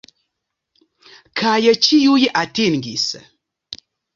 [1.41, 3.07] Kaj ĉiuj atingis!